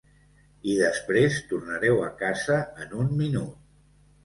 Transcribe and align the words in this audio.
I 0.71 0.77
després 0.79 1.37
tornareu 1.51 2.03
a 2.07 2.09
casa 2.23 2.59
en 2.87 2.99
un 3.07 3.15
minut. 3.23 3.57